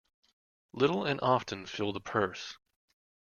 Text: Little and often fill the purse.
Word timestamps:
Little 0.73 1.05
and 1.05 1.21
often 1.21 1.67
fill 1.67 1.93
the 1.93 2.01
purse. 2.01 2.57